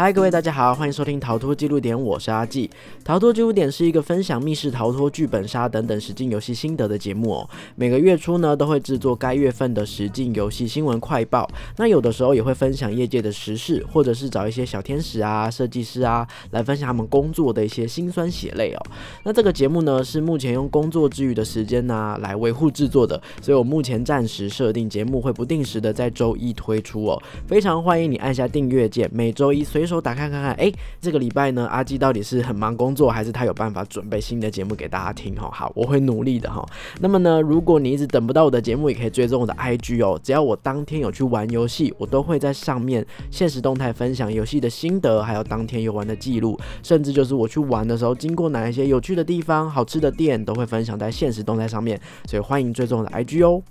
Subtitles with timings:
[0.00, 2.68] 嗨，各位大家好，欢迎收听《逃脱记录点》，我是阿纪。
[3.04, 7.50] 《逃脱记录点》是一个分享密室逃脱、剧本杀等等实境游戏心得的节目哦。
[7.74, 11.50] 每个月初呢，都会制作该月份的实境游戏新闻快报。
[11.78, 18.80] 那有的时候也会分享业界的时事，或者是找一些小天使啊、设计师啊来分享他们工作的一些辛酸血泪哦。
[19.24, 27.20] 那这个节目呢，是目前用工作之余的时间呢来维护制作的，所以我目前暂时设定节目会不定时的在周一推出哦。
[27.48, 30.70] 非常欢迎你按下订阅键，每周一随手打开看看，哎，
[31.00, 35.34] 这个礼拜呢，阿基到底是很忙工作，还是他有办法准备新的节目给大家听？
[35.34, 36.62] 哈，好，我会努力的哈。
[37.00, 40.20] 那么呢，如果你一直等不到我的节目，也可以追踪我的 IG 哦。
[40.22, 51.98] 只要我当天有去玩游戏，我都会在上面现实动态分享游戏的心得，还有当天游玩的记录，甚至就是我去玩的时候经过哪一些有趣的地方、好吃的店，都会分享在现实动态上面。
[52.26, 53.62] 所以欢迎追踪我的 IG 哦。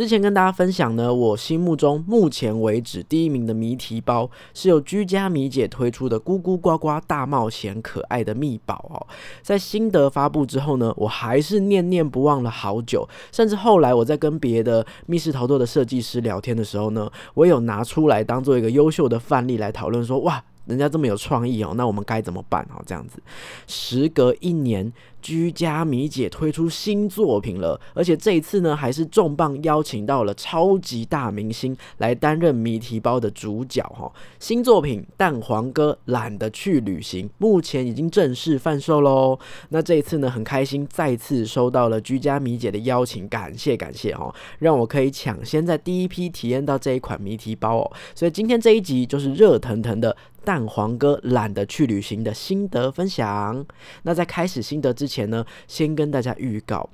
[0.00, 9.06] 之前跟大家分享呢，我心目中目前为止第一名的谜题包是由居家米姐推出的“咕咕呱呱大冒险”可爱的密宝哦。
[9.42, 20.42] 在心得发布之后呢，我还是念念不忘了好久，甚至后来我在跟别的密室逃脱的设计师聊天的时候呢，我有拿出来当做一个优秀的范例来讨论说，哇。
[20.66, 22.82] 人家这么有创意哦，那我们该怎么办哦？
[22.86, 23.20] 这样子，
[23.66, 34.10] 时隔一年，居家米姐推出新作品了，而且这一次呢，还是重磅邀请到了超级大明星来担任谜题包的主角哈。
[34.38, 39.38] 新作品《蛋黄哥懒得去旅行》目前已经正式贩售喽。
[39.70, 47.92] 那这一次呢，很开心再次收到了居家米姐的邀请，感谢感谢哈，让我可以抢先在第一批体验到这一款谜题包哦。
[48.14, 50.16] 所以今天这一集就是热腾腾的。
[50.44, 53.64] 蛋黄哥懒得去旅行的心得分享。
[54.02, 56.88] 那在开始心得之前呢，先跟大家预告。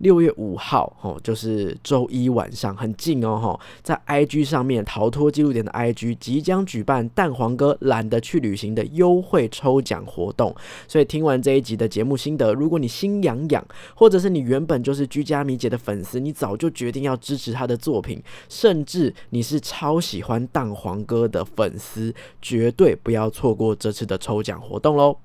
[0.00, 10.54] 六月五号，哦，就是周一晚上，很近哦，哈，在 IG 上面逃脱记录点的 IG 即将举办蛋黄哥懒得去旅行的优惠抽奖活动。
[10.88, 25.16] 所以听完这一集的节目心得，如果你心痒痒，或者是你原本就是居家米姐的粉丝，你早就决定要支持他的作品，甚至你是超喜欢蛋黄哥的粉丝，绝对不要错过这次的抽奖活动喽。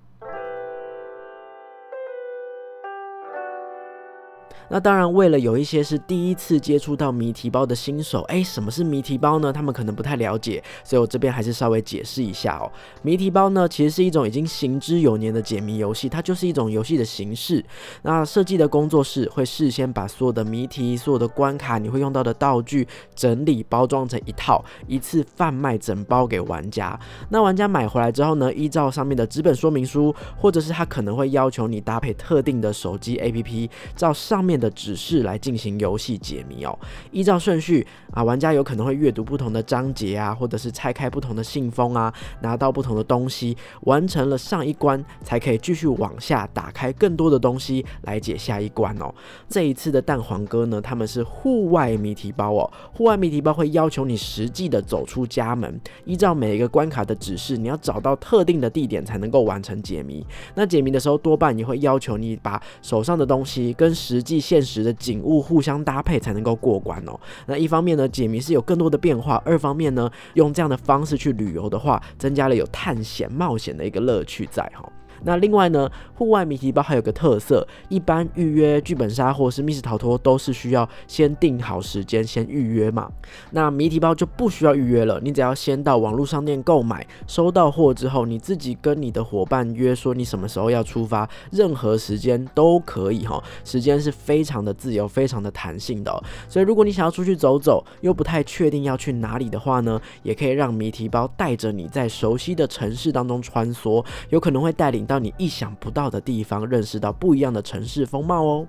[4.69, 9.53] 那当然，为了有一些是第一次接触到谜题包的新手，哎，什么是谜题包呢？
[9.53, 12.71] 他们可能不太了解，所以我这边还是稍微解释一下哦。
[13.03, 17.63] 谜题包呢，其实是一种已经行之有年的解谜游戏，它就是一种游戏的形式。
[18.01, 26.99] 那设计的工作室会事先把所有的谜题、所有的关卡、你会用到的道具整理包装成一套，一次贩卖整包给玩家。
[27.29, 34.56] 那玩家买回来之后呢，依照上面的纸本说明书，或者是他可能会要求你搭配特定的手机 APP，照上面。
[34.56, 36.79] 的指示来进行游戏解谜哦，
[37.11, 49.13] 依照顺序啊，玩家有可能会阅读不同的章节啊，或者是拆开不同的信封啊，拿到不同的东西，完成了上一关才可以继续往下打开更多的东西来解下一关哦。
[49.50, 60.25] 这一次的蛋黄哥呢，他们是户外谜题包哦，户外谜题包会要求你实际的走出家门，依照每一个关卡的指示，你要找到特定的地点才能够完成解谜。
[60.53, 67.19] 那解谜的时候多半也会要求你把手上的东西跟实际现实的景物互相搭配才能够过关哦。
[67.46, 74.91] 那一方面呢，解谜是有更多的变化；二方面呢，用这样的方式去旅游的话，增加了有探险冒险的一个乐趣在哈。
[75.25, 83.12] 那另外呢，户外谜题包还有个特色，一般预约剧本杀或是密室逃脱都是需要先定好时间，先预约嘛。
[83.52, 96.24] 那谜题包就不需要预约了，你只要先到网络商店购买，收到货之后，你自己跟你的伙伴约说你什么时候要出发，任何时间都可以哈，时间是非常的自由，非常的弹性的。
[96.50, 105.06] 所以如果你想要出去走走，又不太确定要去哪里的话呢，也可以让谜题包带着你在熟悉的城市当中穿梭，有可能会带领。
[105.06, 108.68] 到你意想不到的地方，认识到不一样的城市风貌哦。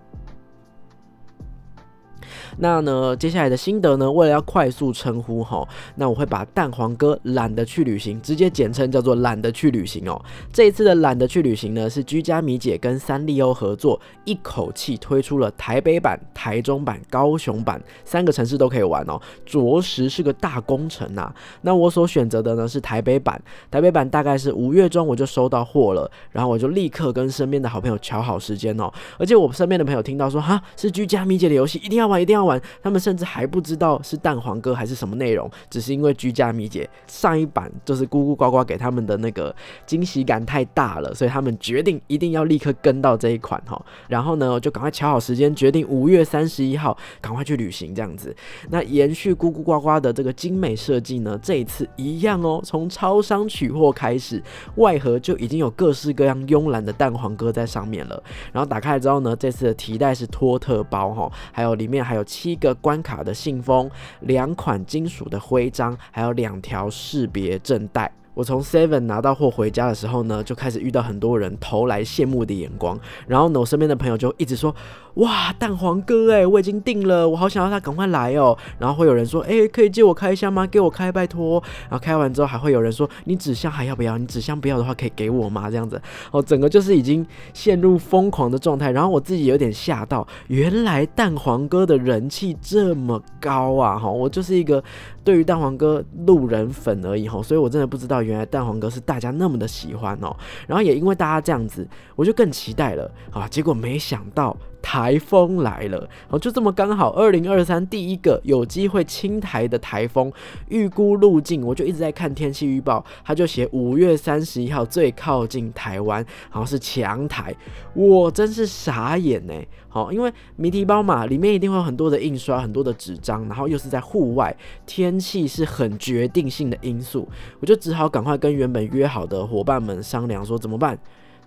[2.58, 4.10] 那呢，接下来的心得呢？
[4.10, 10.20] 为了要快速称呼哈，那我会把蛋黄哥懒得去旅行直接简称叫做懒得去旅行哦。
[10.52, 21.32] 这一次的懒得去旅行呢，是居家米姐跟三丽鸥合作，一口气推出了台北版、台中版、高雄版三个城市都可以玩哦，着实是个大工程呐。
[21.62, 23.40] 那我所选择的呢是台北版，
[23.70, 28.92] 台北版大概是五月中我就收到货了，然后我就立刻跟身边的好朋友瞧好时间哦。
[29.18, 32.15] 而且我身边的朋友听到说哈是居家米姐的游戏，一定要玩。
[32.20, 32.60] 一定要玩。
[32.82, 39.54] 他们甚至还不知道是蛋黄哥还是什么内容，只是因为居家米姐上一版就是咕咕呱呱给他们的那个
[39.86, 43.80] 惊喜感太大了，所以他们决定一定要立刻跟到这一款哈。
[44.08, 48.34] 然后呢，就赶快调好时间，决定五月三十一号赶快去旅行这样子。
[48.70, 54.42] 那延续咕咕呱呱的这个精美设计呢，这一次一样哦，从超商取货开始，
[54.76, 58.22] 外盒就已经有各式各样慵懒的蛋黄哥在上面了。
[58.52, 68.10] 然后打开之后呢，这次的提袋是托特包哈，还有里面还有七个关卡的信封，两款金属的徽章，还有两条识别证带。
[68.36, 73.00] 我从 Seven 拿到货回家的时候呢，就开始遇到很多人投来羡慕的眼光。
[73.26, 74.76] 然后呢，我身边的朋友就一直说
[75.16, 80.66] ：“哇，蛋黄哥哎，我已经订了，我好想要他赶快来哦。”然后会有人说：“哎，可以借我开箱吗？
[80.66, 84.18] 给我开，拜托。”然后开完之后还会有人说：“你纸箱还要不要？
[84.18, 85.98] 你纸箱不要的话，可以给我吗？”这样子
[86.30, 88.90] 哦，整个就是已经陷入疯狂的状态。
[88.90, 93.98] 然后我自己有点吓到，原来蛋黄哥的人气这么高啊！
[93.98, 94.84] 哈，我就是一个
[95.24, 98.25] 对于蛋黄哥路人粉而已哈，所以我真的不知道。
[98.26, 100.36] 原来蛋黄哥是大家那么的喜欢哦，
[100.66, 103.48] 然后也因为大家这样子，我就更期待了啊！
[103.48, 104.56] 结果没想到。
[104.82, 110.32] 台风来了，哦，就这么刚好，二零二三第一个有机会侵台的台风
[110.68, 117.52] 预估路径，我就一直在看天气预报，他就写五月三十一号最靠近台湾，好像是强台，
[117.94, 119.54] 我真是傻眼呢。
[119.96, 124.54] 哦，因为谜题包嘛，里面一定会有很多的印刷，很多的纸张，然后又是在户外，
[124.84, 127.28] 天气是很决定性的因素，
[127.60, 130.98] 我就只好赶快跟原本约好的伙伴们商量说怎么办？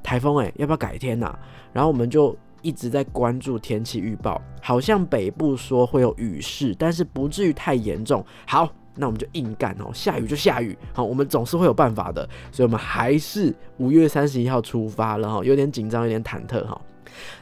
[0.02, 1.34] 台风哎，要不要改天呐？
[1.72, 2.36] 然后我们就。
[2.62, 8.22] 一直在关注天气预报，好像北部说会有雨势，但是不至于太严重。
[8.46, 12.28] 好，那我们就硬干哦，下雨就下雨，好，我们总是会有办法的。
[12.52, 16.80] 所以，我们还是五月三十一号出发了哈，有点紧张，有点忐忑哈。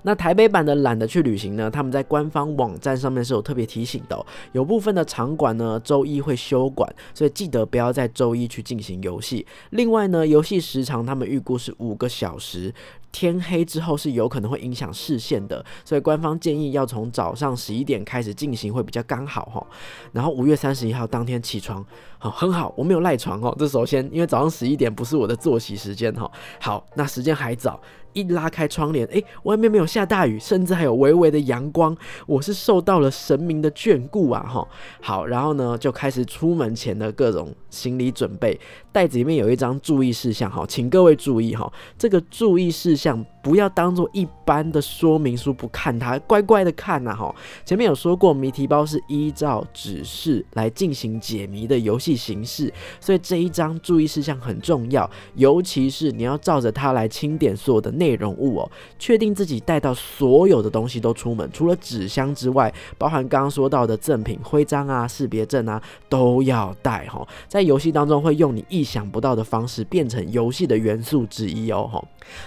[0.03, 1.69] 那台北版的懒得去旅行呢？
[1.69, 9.45] 他们在官方网站上面是有特别提醒的，有部分的场馆呢周一会休馆，所以记得不要在周一去进行游戏。
[9.71, 12.73] 另外呢，游戏时长他们预估是五个小时，
[13.11, 19.65] 天黑之后是有可能会影响视线的，所以官方建议要从早上十一点开始进行会比较刚好哈。
[20.11, 21.85] 然后五月三十一号当天起床，
[22.19, 23.55] 好很好，我没有赖床哦。
[23.57, 26.29] 这首先因为早上十一点不是我的作息时间哈。
[26.59, 27.79] 好，那时间还早。
[28.17, 34.43] 一拉开窗帘，哎，外面没有下大雨，甚至还有微微的阳光，我是受到了神明的眷顾啊！
[34.49, 34.67] 哈，
[34.99, 38.59] 好，然后呢，就开始出门前的各种行李准备，
[38.91, 43.23] 袋子里面有一张注意事项，哈，请各位注意哈，这个注意事项。
[43.43, 47.33] 不要当做一般的说明书不看它，乖乖的看呐哈。
[47.63, 52.69] 前面有说过，谜题包是依照指示来进行解谜的游戏形式，
[52.99, 67.27] 所以这一张注意事项很重要，尤其是你要照着它来清点所有的内内容物哦，确定自己带到所有的东西都出门，除了纸箱之外，包含刚刚说到的赠品、徽章啊、识别证啊，都要带哈。
[67.49, 72.01] 在游戏当中会用你意想不到的方式变成游戏的元素之一哦。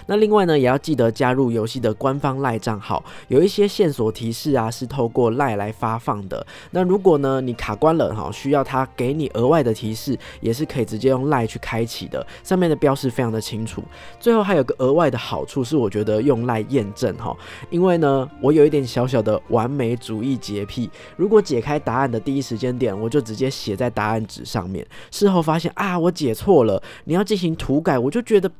[0.05, 6.45] 那另外呢，也要记得加入游戏的官方赖账号，有一些线索提示啊，是透过赖来发放的。
[6.71, 13.83] 那如果呢你卡关了哈，需要他给你额外的提示，也是可以直接用赖去开启的，上面的标识非常的清楚。
[14.19, 17.35] 最后还有个额外的好处是，我觉得用赖验证哈，
[17.69, 28.51] 因为呢我有一点小小的完美主义洁癖，如果解开答案的第一时间点，我就直接写在答案纸上面，事后发现啊我解错了，你要进行涂改，我就觉得。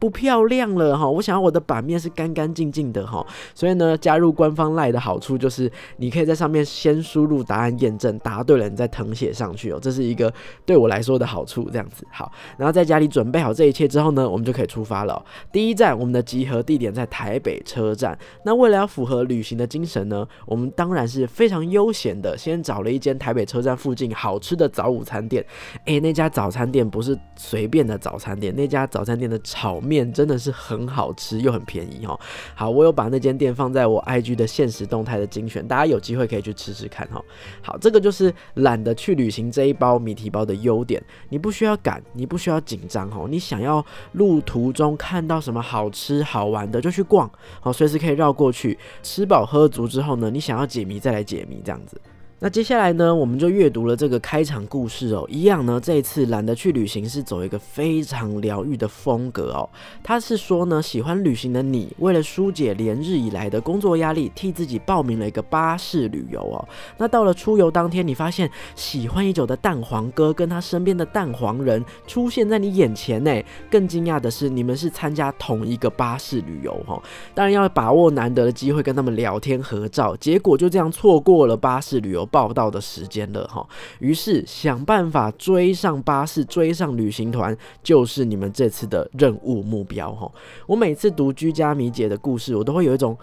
[0.00, 3.24] 不漂亮了哈，我想要我的版面是干干净净的哈，
[3.54, 10.32] 所以呢，加入官方赖的好处就是你可以在上面先输入答案验证，答对了你再誊写上去哦，这是一个
[10.64, 11.68] 对我来说的好处。
[11.70, 15.22] 这样子好，然后在家里准备好这一切之后呢，我们就可以出发了。
[15.52, 18.18] 第一站我们的集合地点在台北车站。
[18.42, 25.44] 那为了要符合旅行的精神呢，我们当然是非常悠闲的，先找了一间台北车站附近好吃的早午餐店。
[25.84, 29.78] 诶，那家早餐店不是随便的早餐店，那家早餐店的炒。
[29.89, 32.16] 面面真的是很好吃又很便宜哈。
[32.54, 37.20] 好，我有把那间店放在我 IG 的现实动态的精选，大家有机会可以去吃吃看哈。
[37.60, 43.26] 好，这个就是懒得去旅行这一包谜题包的优点，你不需要赶，你不需要紧张哈。
[43.28, 47.28] 你想要路途中看到什么好吃好玩的就去逛，
[47.60, 52.00] 好，随时可以绕过去，吃饱喝足之后呢，你想要解谜再来解谜这样子。
[52.42, 55.26] 那接下来呢，我们就阅读了这个开场故事哦。
[55.28, 59.68] 一样呢，这一次懒得去旅行是走一个非常疗愈的风格哦。
[60.02, 66.66] 他是说呢，喜欢旅行的你，为了疏解连日以来的工作压力，替自己报名了一个巴士旅游哦。
[66.96, 73.30] 那到了出游当天，你发现喜欢已久的蛋黄哥跟他身边的蛋黄人出现在你眼前呢。
[73.70, 77.00] 更惊讶的是，你们是参加同一个巴士旅游哈。
[77.34, 82.26] 当然要把握难得的机会跟他们聊天合照，结果就这样错过了巴士旅游。
[82.30, 83.66] 报道的时间了哈，
[83.98, 90.30] 于是想办法追上巴士，追上旅行团，就是你们这次的任务目标哈。
[90.66, 93.16] 我每次读居家米姐的故事，我都会有一种。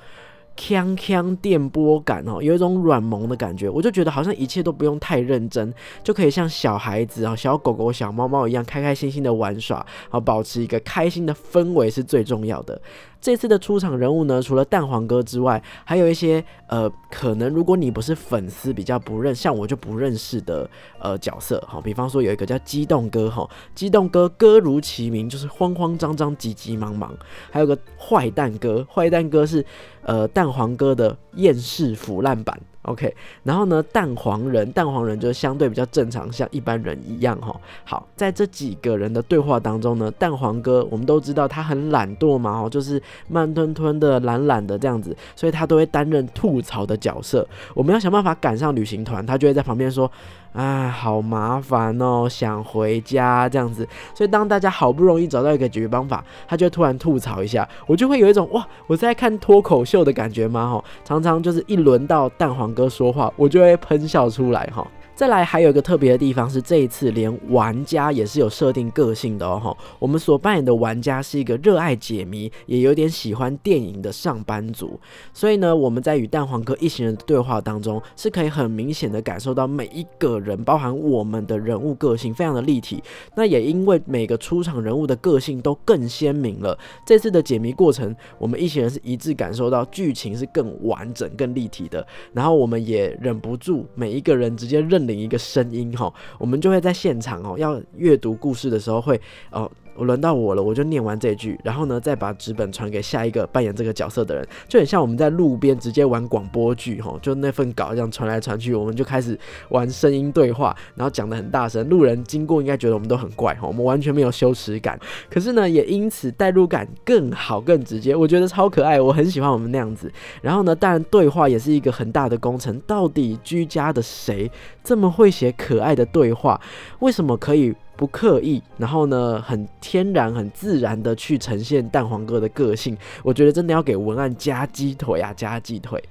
[0.60, 5.72] 锵锵电波感哦，有一种软萌的感觉，我就觉得好像一切都不用太认真，
[6.04, 12.82] 就可以像小孩子啊、小狗狗、小猫猫一样开开心心的玩耍，好保持一个开心的氛围是最重要的。
[13.20, 20.70] 这次的出场人物呢，除了蛋黄哥之外，还有一些呃，可能如果你不是粉丝，比较不认，像我就不认识的
[21.00, 21.82] 呃角色哈。
[21.82, 27.16] 比方说有一个叫激动哥哈，激动哥歌如其名，就是慌慌张张、急急忙忙。
[27.52, 29.66] 还有个坏蛋哥，坏蛋哥是
[30.04, 32.60] 呃蛋黄哥的厌世腐烂版。
[32.88, 33.14] OK，
[33.44, 37.54] 然后呢，蛋黄人，蛋黄人就相对比较正常，像一般人一样哈。
[37.84, 47.46] 好，在这几个人的对话当中呢，蛋黄哥我们都知道他很懒惰嘛，哦，就是慢吞吞的、懒懒的这样子，所以他都会担任吐槽的角色。
[47.74, 50.10] 我们要想办法赶上旅行团，他就会在旁边说。
[50.54, 60.70] 啊，好麻烦哦，想回家这样子，所以当大家好不容易找到一个解决方法，他就突然吐槽一下，我就会有一种哇，我在看脱口秀的感觉吗？
[60.70, 64.86] 哈，常常就是一轮到蛋黄哥说话，我就会喷笑出来哈。
[65.18, 69.76] 再来还有一个特别的地方是，这一次连玩家也是有设定个性的哦。
[69.98, 75.00] 我们所扮演的玩家是一个热爱解谜，也有点喜欢电影的上班族。
[75.34, 83.02] 所以呢，我们在与蛋黄哥一行人的对话当中，是可以很明显的感受到每一个人，包含我们的人物个性，非常的立体。
[83.34, 92.06] 那也因为每个出场人物的个性都更鲜明了，这次的解谜过程，我们一行人是一致感受到剧情是更完整、更立体的。
[92.34, 95.07] 然后我们也忍不住每一个人直接认。
[95.08, 99.20] 领一个声音哈，我们就会在现场哦，要阅读故事的时候会
[99.52, 99.72] 哦。
[99.98, 109.38] 我轮到我了，我就念完这句，然后呢，再把纸本传给下一个扮演这个角色的人，就很像我们在路边直接玩广播剧哈，就那份稿这样传来传去，我们就开始
[109.70, 115.00] 玩声音对话，然后讲的很大声，路人经过应该觉得我们都很怪哈，我们完全没有羞耻感，
[115.30, 120.12] 可是呢，也因此代入感更好更直接，我觉得超可爱，我很喜欢我们那样子。
[120.42, 124.52] 然后呢，当然对话也是一个很大的工程，到底居家的谁
[124.84, 126.60] 这么会写可爱的对话？
[127.00, 127.74] 为什么可以？
[127.98, 136.02] 不刻意，然后呢，很天然、很自然的去呈现蛋黄哥的个性，我觉得真的要给文案加鸡腿啊，加鸡腿。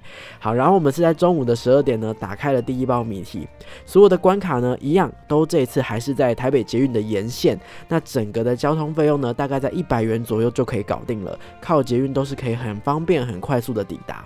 [0.40, 3.46] 好，然后我们是在中午的十二点呢，打开了第一包谜题，
[3.86, 7.56] 所有的关卡呢，一样都这次还是在台北捷运的沿线，
[7.88, 14.24] 那整个的交通费用呢，大概在一百元左右就可以搞定了，靠捷运都是可以很方便、很快速的抵达。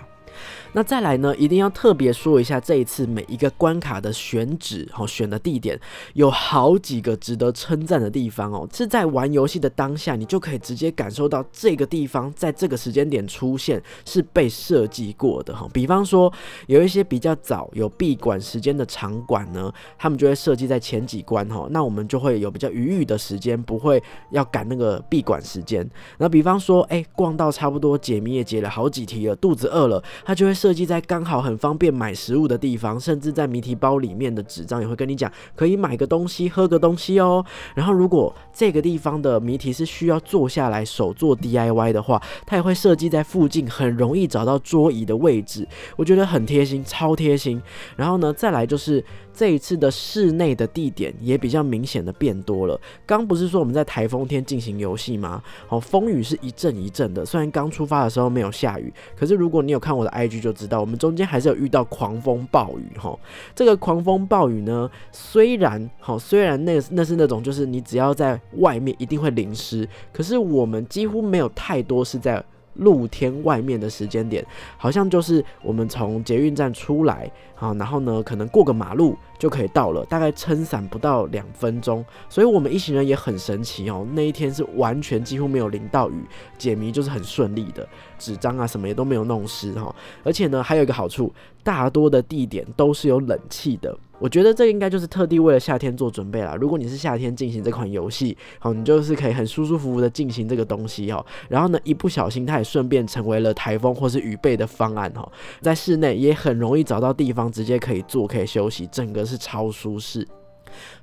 [0.73, 5.77] 那再来呢，一定要特别说一下，这一次每一个关卡的选址，哦，选的地点
[6.13, 15.67] 有好几个值得称赞的地方哦，是在玩游戏的当下，你就可以直接感受到这个地方在这个时间点出现是被设计过的哈。
[15.73, 16.31] 比方说，
[16.67, 25.85] 有一些比较早有闭馆时间的场馆呢，他们就会设计在前几关哈，那我们就会有比较余裕的时间，不会要赶那个闭馆时间。
[26.17, 30.55] 那比方说，哎，逛到差不多解谜也解了好几题了，肚子饿了，他就会。
[30.61, 37.43] 设计在刚好很方便买食物的地方，甚至在谜题包里面的纸张也会跟你讲，可以买个东西、喝个东西哦。
[37.73, 47.59] 然后如果这个地方的谜题是需要坐下来手做 DIY 的话，它也会设计在附近很容易找到桌椅的位置，我觉得很贴心，超贴心。
[47.95, 49.03] 然后呢，再来就是。
[49.33, 52.77] 这一次的室内的地点也比较明显的变多了。
[53.05, 55.41] 刚不是说我们在台风天进行游戏吗？
[55.69, 57.25] 哦，风雨是一阵一阵的。
[57.25, 63.17] 虽然刚出发的时候没有下雨，可是如果你有看我的 IG 就知道，我们中间还是有遇到狂风暴雨哈。
[63.55, 72.43] 这个狂风暴雨呢，虽然好，虽然那那是那种就是你只要在外面一定会淋湿，可是我们几乎没有太多是在。
[72.75, 74.43] 露天外面的时间点，
[74.77, 77.29] 好像就是我们从捷运站出来，
[77.61, 84.03] 好，然后呢，可能过个马路就可以到了，大概撑伞不到两分钟，所以我们一行人也很神奇哦。
[84.13, 86.25] 那一天是完全几乎没有淋到雨，
[86.57, 87.87] 解谜就是很顺利的，
[88.17, 89.95] 纸张啊什么也都没有弄湿哈。
[90.23, 91.31] 而且呢，还有一个好处，
[91.63, 93.95] 大多的地点都是有冷气的。
[94.17, 96.55] 我觉得这应该就是特地为了夏天做准备啦。
[96.55, 101.25] 如果你是夏天进行这款游戏，好，你就是可以很舒舒服服的进行这个东西哦。
[101.49, 105.27] 然后呢，一不小心它也顺便成为了台风或是雨备的方案哈。
[105.59, 110.27] 在室内也很容易找到地方，直接可以坐可以休息，整个是超舒适。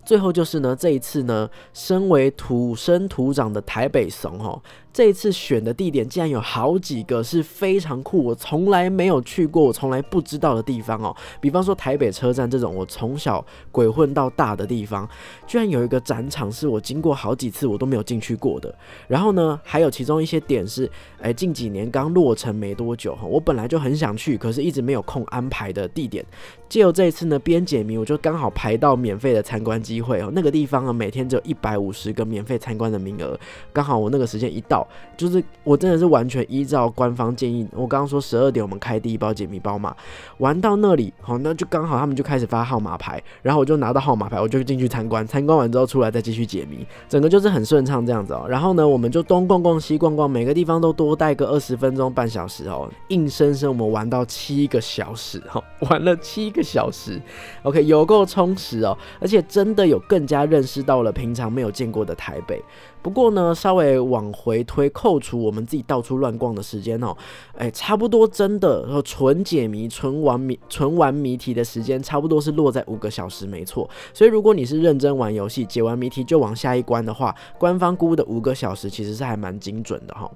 [0.08, 4.58] 最后就是呢，这一次呢，身为土生土长的台北怂哈。
[4.90, 11.14] 这一次选的地点竟然有好几个是非常酷，我从来没有去过，我从来不知道的地方哦。
[11.42, 15.06] 比方说台北车站这种我从小鬼混到大的地方，
[15.46, 18.74] 居然有一个展场是我经过好几次我都没有进去过的。
[19.06, 26.24] 然后呢，还有其中一些点是，哎，近几年刚落成没多久哈，我本来就很想去，可是一直没有空安排的地点。
[26.66, 30.30] 借由这一次呢，边解谜我就刚好排到免费的参观机机会哦。
[30.32, 33.38] 那个地方啊，每天只有一百五十个免费参观的名额，
[33.72, 34.86] 刚好我那个时间一到。
[35.16, 39.94] 就是我真的是完全依照官方建议，我刚刚说十二点我们开第一包解谜包嘛，
[40.38, 48.46] 玩到那里好，那就刚好他们就开始发号码牌，然后我就拿到号码牌，我就进去参观，参观完之后出来再继续解谜，整个就是很顺畅这样子哦。
[48.48, 57.20] 然后呢，我们就东逛逛西逛逛，每个地方都多待个二十分钟半小时哦，硬生生我们玩到七个小时哈，玩了七个小时
[57.64, 62.62] ，OK 有够充实哦，而且真的有更加认识到了平常没有见过的台北。
[63.00, 67.16] 不过呢，稍微往回推，扣除我们自己到处乱逛的时间哦，
[67.56, 73.88] 哎，差不多真的，然后纯解谜、纯玩谜、纯玩谜题的时间，差不多是落在五个小时，没错。
[74.12, 80.28] 所以如果你是认真玩游戏，解完谜题就往下一关的话，官方估的五个小时其实是还蛮精准的哈。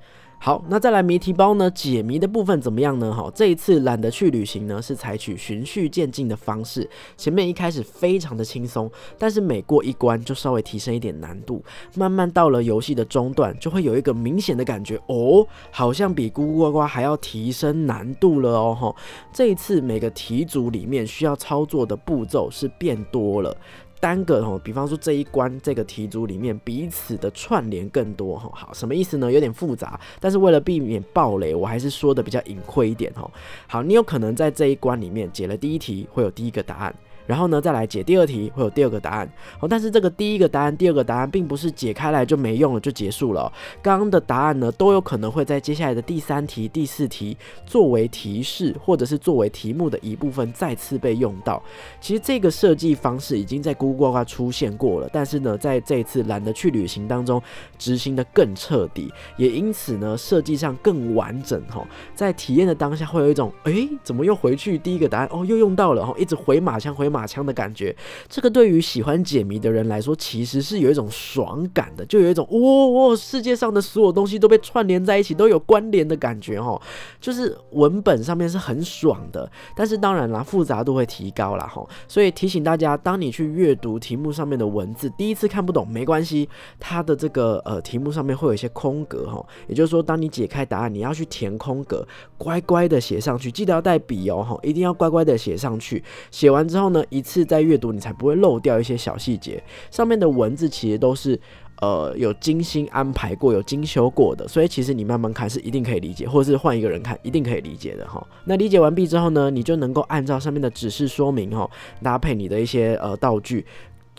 [0.45, 1.71] 好，那再来谜题包呢？
[1.71, 3.15] 解谜的部分怎么样呢？
[3.15, 6.91] 哈，这一次懒得去旅行呢，是采取循序渐进的方式。
[7.17, 11.63] 前面一开始非常的轻松，但是每过一关就稍微提升一点难度，
[11.95, 18.77] 慢慢到了游戏的中段，就会有一个明显的感觉，哦，好像比咕咕呱呱还要提升难度了哦。
[18.77, 18.97] 哈，
[19.33, 23.57] 这一次每个题组里面需要操作的步骤是变多了。
[24.03, 29.31] 单个哈，比方说这一关这个题组里面彼此的串联更多哈，好，什么意思呢？
[29.31, 33.31] 有点复杂，但是为了避免暴雷，我还是说的比较隐晦一点哈。
[33.69, 36.93] 好，你有可能在这一关里面解了第一题，会有第一个答案。
[37.33, 39.27] 然后呢，再来解第二题，会有第二个答案。
[39.59, 43.51] 哦，但是这个第一个答案、第二个答案，并不是解开来就没用了，就结束了。
[43.81, 47.35] 刚刚的答案呢，都有可能会在接下来的第三题、第四题
[47.65, 51.63] 作为提示，或者是作为题目的一部分再次被用到。
[52.03, 57.43] 其实这个设计方式已经在咕咕呱呱出现过了，但是呢，在这一次懒得去旅行当中
[57.79, 61.59] 执行的更彻底，也因此呢，设计上更完整。
[61.71, 61.83] 哈，
[62.15, 65.29] 在体验的当下会有一种，哎，怎么又回去第一个答案？
[65.33, 66.05] 哦，又用到了。
[66.05, 67.13] 哈，一直回马枪回。
[67.13, 67.95] 马打枪的感觉，
[68.29, 76.81] 这个对于喜欢解谜的人来说，其实是有一种爽感的，就有一种哇哇，世界上的所有东西都被串联在一起，都有关联的感觉哈。
[77.21, 81.87] 就是文本上面是很爽的，但是当然啦，复杂度会提高了哈。
[82.09, 86.49] 所以提醒大家，当你去阅读题目上面的文字，第一次看不懂没关系，
[86.81, 92.05] 它的这个呃题目上面会有一些空格哈，也就是说，当你解开答案，你要去填空格，
[92.37, 96.03] 乖乖的写上去，记得要带笔哦，一定要乖乖的写上去。
[96.33, 97.02] 写完之后呢？
[97.09, 99.63] 一次在阅读，你才不会漏掉一些小细节。
[99.91, 101.39] 上面的文字其实都是
[101.81, 108.27] 呃有精心安排过、有精修过的，所以其实你慢慢看是一定可以理解，或者是换一个人看一定可以理解的哈。
[108.45, 111.69] 那理解完毕之后呢，你就能够按照上面的指示说明哈，
[112.03, 113.65] 搭配你的一些呃道具。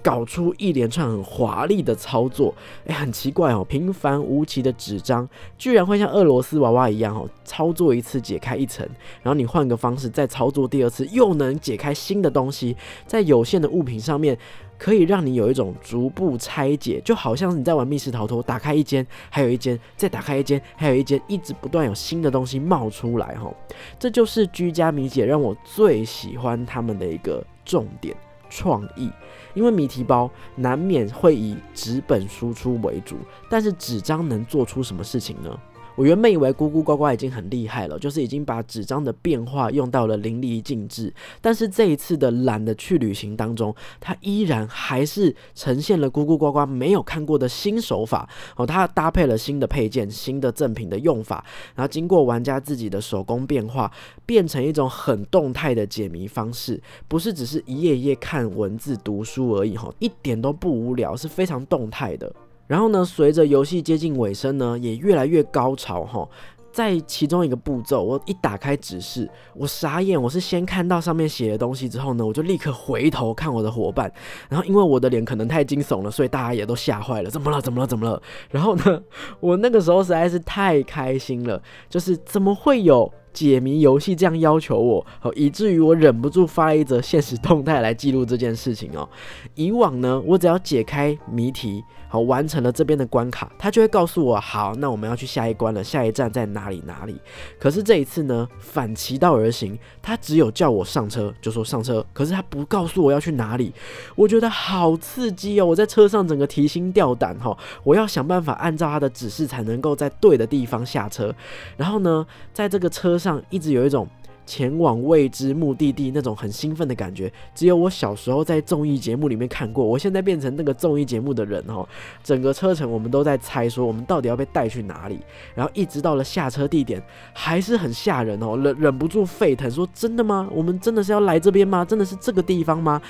[0.04, 2.54] 搞出一连串很华丽的操作，
[2.86, 8.86] 哎，很奇怪哦，平凡无奇的纸张居然会像俄罗斯娃娃一样哦，操作一次解开一层，
[9.22, 12.76] 然后你换个方式再操作第二次，又能解开新的东西，
[13.08, 14.38] 在有限的物品上面，
[14.78, 23.50] 可以让你有一种逐步拆解，就好像你在玩密室逃脱，打开一间，还有一间，再打开一间，还有一间，一直不断有新的东西冒出来哈，
[23.98, 28.14] 这就是居家迷解让我最喜欢他们的一个重点。
[28.56, 29.12] 创意，
[29.56, 33.18] 因为谜题包难免会以纸本输出为主，
[33.50, 35.60] 但是纸张能做出什么事情呢？
[35.96, 41.14] 我原本以为咕咕呱呱已经很厉害了，就是已经把纸张的变化用到了淋漓尽致。
[41.40, 48.66] 但是这一次的懒得去旅行当中，它依然还是呈现了咕咕呱呱没有看过的新手法哦。
[48.66, 53.92] 它搭配了新的配件、新的赠品的用法，然后经过玩家自己的手工变化，
[54.26, 62.34] 变成一种很动态的解谜方式，不是只是一页一页看文字读书而已哈，一点都不无聊，是非常动态的。
[62.68, 66.28] 然后呢，随着游戏接近尾声呢，也越来越高潮哈。
[66.72, 70.20] 在其中一个步骤，我一打开指示，我傻眼。
[70.20, 74.12] 我是先看到上面写的东西之后呢，我就立刻回头看我的伙伴。
[74.50, 77.30] 然后因为我的脸可能太惊悚了，所以大家也都吓坏了。
[77.30, 77.62] 怎么了？
[77.62, 77.86] 怎么了？
[77.86, 78.20] 怎么了？
[78.50, 79.00] 然后呢，
[79.40, 83.12] 我那个时候实在是太开心了，就是怎么会有。
[83.34, 89.10] 解谜游戏这样要求我，哦，以至于我忍不住发了一则现实动态来记录这件事情哦。
[89.56, 91.84] 以往呢，我只要解开谜题。
[92.14, 97.20] 好，完成了这边的关卡，他就会告诉我，好，那我们要去下一关了，下一站在哪里哪里。
[97.60, 103.74] 可是这一次呢，反其道而行，他只有叫我上车，就说上车，可是他不告诉我要去哪里。
[104.14, 111.34] 我觉得好刺激哦，我在车上整个提心吊胆哈，我要想办法按照他的指示才能够在对的地方下车。
[111.78, 112.24] 然后呢，
[112.54, 114.08] 在这个车上一直有一种。
[114.46, 119.86] 前往未知目的地那种很兴奋的感觉，只有我小时候在综艺节目里面看过。
[119.86, 121.88] 我现在变成那个综艺节目的人哦，
[122.24, 125.20] 整个车程我们都在猜说我们到底要被带去哪里，
[125.56, 127.02] 然后一直到了下车地点
[127.34, 130.48] 还是很吓人哦，忍忍不住沸腾说：“真的吗？
[130.52, 131.86] 我们真的是要来这边吗？
[131.86, 133.02] 真的是这个地方吗？”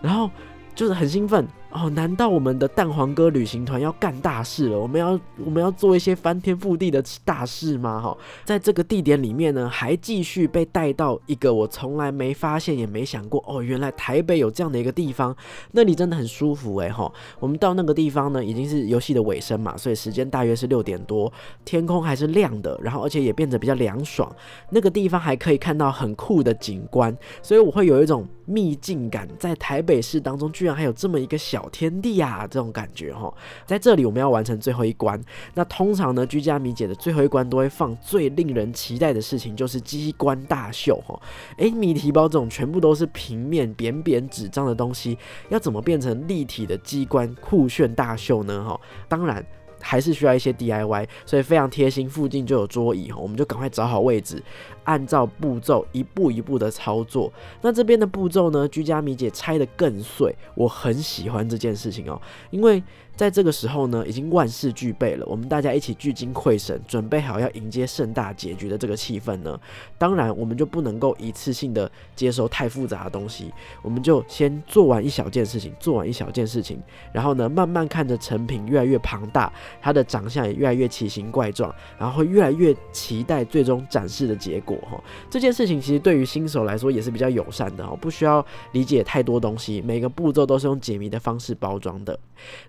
[0.00, 0.30] 然后。
[0.74, 1.90] 就是很兴奋哦！
[1.90, 4.78] 难道我们的蛋黄哥旅行团要干大事了？
[4.78, 8.00] 我们要我们要做一些翻天覆地的大事吗？
[8.00, 15.34] 哈，在这个地点里面呢，还继续被带到一个我从来没发现也没想过哦，原来台北有这样的一个地方，
[15.72, 17.10] 那里真的很舒服哎哈！
[17.40, 21.32] 我们到那个地方呢，已经是游戏的尾声嘛，所以时间大约是六点多，
[21.64, 24.30] 天空还是亮的，然后而且也变得比较凉爽，
[24.70, 28.26] 那个地方还可以看到很酷的景观，所以我会有一种。
[28.44, 32.46] 秘境感，在台北市当中居然还有这么一个小天地啊！
[32.50, 33.32] 这种感觉哈，
[33.66, 35.22] 在这里我们要完成最后一关。
[35.54, 41.20] 那通常呢，居家迷姐的最后一关都会放最令人期待的事情，就是机关大秀哈。
[41.58, 45.16] 诶，谜题包这种全部都是平面扁扁纸张的东西，
[45.48, 48.64] 要怎么变成立体的机关酷炫大秀呢？
[48.64, 49.44] 哈，当然。
[49.82, 54.42] 还是需要一些 DIY，所以非常贴心，附近就有桌椅，我们就赶快找好位置，
[54.84, 57.30] 按照步骤一步一步的操作。
[57.60, 62.18] 那这边的步骤呢，居家米姐拆的更碎，我很喜欢这件事情哦，
[62.50, 62.82] 因为。
[63.22, 69.56] 在这个时候呢，已经万事俱备了，我们大家一起聚精会神，准备好要迎接盛大结局的这个气氛呢。
[69.96, 76.82] 当然，我们就不能够一次性的接收太复杂的东西，我们就先做完一小件事情，做完一小件事情，
[77.12, 85.00] 然后呢，慢慢看着成品越来越庞大，它的长相也越来越奇形怪状，然后会越来越期待最终展示的结果哈。
[85.30, 92.18] 这件事情其实对于新手来说也是比较友善的哦，不需要理解太多东西，每个步骤都是用解谜的方式包装的，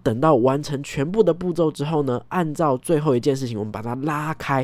[0.04, 0.43] 等到。
[0.44, 4.64] 完成全部的步骤之后呢，按照最后一件事情，我们把它拉开，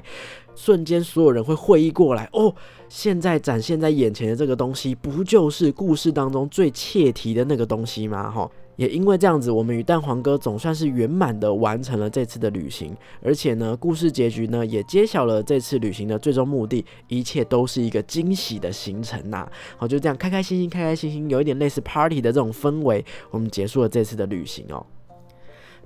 [0.55, 2.53] 瞬间所有人会会意过来哦。
[2.87, 8.29] 现在展现在眼前的这个东西，不就是故事当中最切题的那个东西吗？
[8.31, 19.47] 哈，也因为这样子，我们与蛋黄哥总算是圆满的完成了这次的旅行，而且呢，故事结局呢也揭晓了这次旅行的最终目的，一切都是一个惊喜的行程呐。
[19.77, 24.83] 好，就这样开开心心，开开心心，有一点类似 party 的这种氛围，我们结束了这次的旅行哦。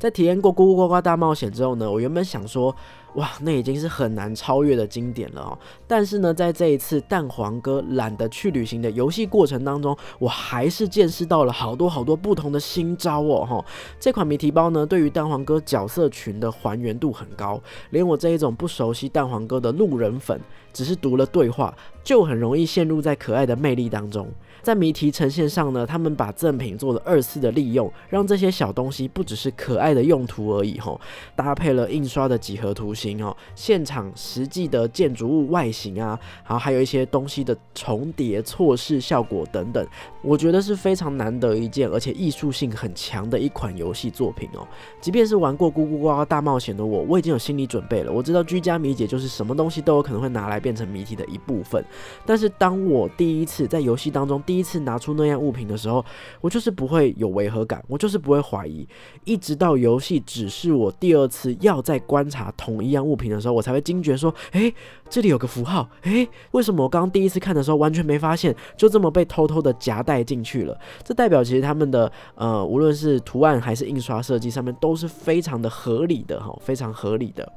[0.04, 2.76] 在体验过《咕咕呱呱大冒险》之后呢，我原本想说，
[3.16, 5.58] 哇，那已经是很难超越的经典了哦。
[5.88, 13.46] 但是呢，在这一次蛋黄哥懒得去旅行的游戏过程当中，我还是见识到了好多好多不同的新招哦。
[13.46, 13.66] 哈，
[14.00, 20.40] 这款谜题包呢，对于蛋黄哥角色群的还原度很高，连我这一种不熟悉蛋黄哥的路人粉，
[20.72, 24.28] 只是读了对话，就很容易陷入在可爱的魅力当中。
[24.62, 31.00] 在谜题呈现上呢，他们把赠品做了二次的利用，让这些小东西不只是可爱的用途而已吼，
[31.36, 39.86] 搭配了印刷的几何图形哦，现场实际的建筑物外形啊，然后还有一些东西的重叠错视效果等等，
[40.22, 44.68] 我觉得是非常难得一见，而且艺术性很强的一款游戏作品哦。
[45.02, 51.84] 即便是玩过《咕咕呱呱大冒险》的我，我已经有心理准备了，我知道居家谜解就是什么东西都有可能会拿来变成谜题的一部分，
[52.26, 56.04] 但是当我第一次在游戏当中第一次拿出那样物品的时候，
[56.42, 58.88] 我就是不会有违和感，我就是不会怀疑，
[59.26, 64.74] 一直到游戏指示我第二次要再观察同一一样物品的时候，我才会惊觉说：诶，
[65.10, 70.80] 这里有个符号，诶，为什么我刚刚第一次看的时候完全没发现，就这么被偷偷的夹带进去了？
[71.04, 77.52] 这代表其实他们的呃，无论是图案还是印刷设计上面都是非常的合理的哈，非常合理的。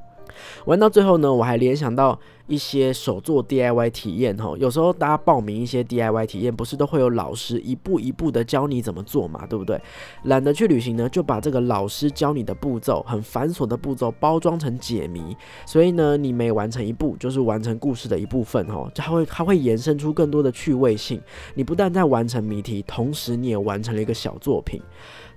[0.67, 4.55] 玩到最后呢，我还联想到一些手做 DIY 体验哈。
[4.59, 9.81] 有时候大家报名一些 DIY 体验，不是都会有老师一步一步的教你怎么做嘛，对不对？
[10.25, 15.37] 懒得去旅行呢，就把这个老师教你的步骤，很繁琐的步骤包装成解谜。
[15.65, 18.89] 所以呢，你每完成一步，就是完成故事的一部分哈。
[18.95, 21.21] 它会它会延伸出更多的趣味性。
[21.55, 24.81] 你不但在完成谜题，同时你也完成了一个小作品。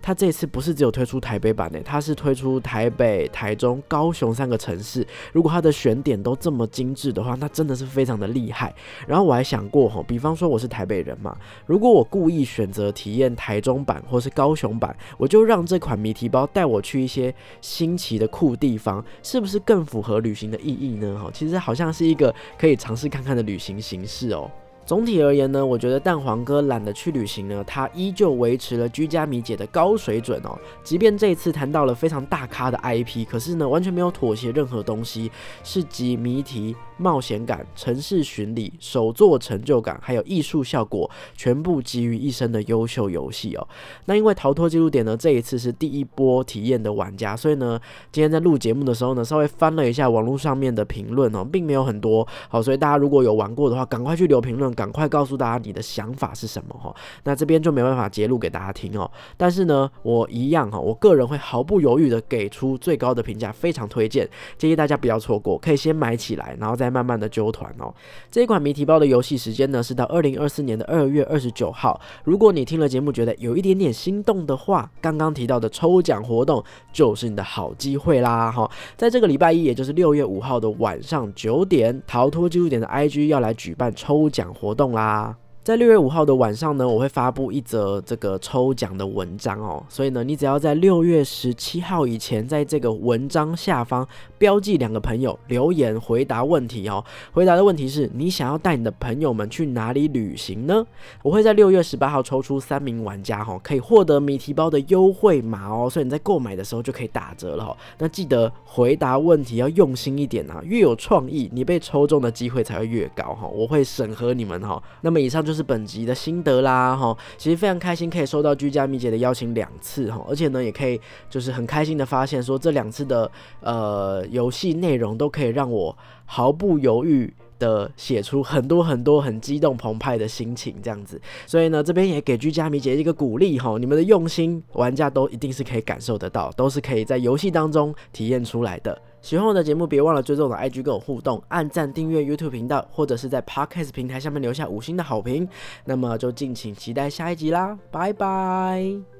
[0.01, 5.05] 它这次不是只有推出台北版的，它是推出台北、台中、高雄三个城市。
[5.33, 8.73] 如果它的选点都这么精致的话，那真的是非常的厉害。
[9.07, 21.19] 然后我还想过哈，比方说我是台北人嘛，如果我故意选择体验台中版或是高雄版，我就让这款谜题包带我去一些新奇的酷地方，是不是更符合旅行的意义呢？
[21.21, 24.49] 哈，其实好像是一个可以尝试看看的旅行形式哦。
[24.89, 30.57] 总体而言呢，我觉得蛋黄哥懒得去旅行呢，他依旧维持了居家米姐的高水准哦。
[30.83, 35.29] 即便这一次谈到了非常大咖的 IP，可是呢，完全没有妥协任何东西，
[35.63, 43.67] 是集谜题、冒险感、城市巡礼、手作成就感，还有艺术效果，全部集于一身的优秀游戏哦。
[44.05, 47.79] 那因为逃脱记录点呢，这一次是第一波体验的玩家，所以呢，
[48.11, 54.69] 今天在录节目的时候呢，稍微翻了一下网络上面的评论哦，并没有很多好，所以大家如果有玩过的话，赶快去留评论。
[54.73, 59.09] 赶快告诉大家你的想法是什么哈，那这边就没办法揭露给大家听哦。
[59.35, 67.93] 但是呢，我一样哈，我个人会毫不犹豫的给出最高的评价，非常推荐，建议大家不要错过，可以先买起来，然后再慢慢的揪团哦。
[68.29, 71.99] 这一款谜题包的游戏时间呢是到二零二四年的二月二十九号。
[72.25, 78.69] 如果你听了节目觉得有一点点心动的话，刚刚提到的抽奖活动就是你的好机会啦哈。
[78.97, 84.49] 在这个礼拜一，也就是六月五号的晚上九点，逃脱记录点的 IG 要来举办抽奖。
[84.59, 85.37] 活动啦。
[85.69, 94.07] 在六月五号的晚上呢，我会发布一则这个抽奖的文章哦，所以呢，你只要在六月十七号以前，在这个文章下方
[94.39, 97.05] 标记两个朋友留言回答问题哦。
[97.31, 100.83] 回答的问题是你想要带你的朋友们去哪里旅行呢？
[101.21, 107.77] 我会在六月十八号抽出三名玩家哈，可以获得谜题包的优惠码哦，所以你在购买的时候就可以打折了哈。
[107.99, 113.47] 那记得回答问题要用心一点啊，越有创意，你被抽中的机会才会越高哈。
[113.47, 114.81] 我会审核你们哈。
[115.01, 115.58] 那么以上就是。
[115.59, 138.97] 是本集的心得啦，哈，其实非常开心可以收到居家蜜姐的邀请两次哈，而且呢，也可以就是很开心的发现说这两次的呃游戏内容都可以让我毫不犹豫的写出很多很多很激动澎湃的心情这样子，所以呢，这边也给居家迷姐一个鼓励哈，你们的用心玩家都一定是可以感受得到，都是可以在游戏当中体验出来的。
[139.21, 145.47] 喜欢我的节目，别忘了追踪我的 IG 跟我互动，按赞订阅 YouTube 频道，或者是在 Podcast 平台下面留下五星的好评。
[145.85, 149.18] 那么就敬请期待下一集啦，拜拜。